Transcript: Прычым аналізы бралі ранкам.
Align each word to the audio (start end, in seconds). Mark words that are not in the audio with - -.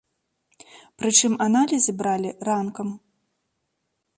Прычым 1.01 1.33
аналізы 1.45 1.91
бралі 1.99 2.29
ранкам. 2.51 2.87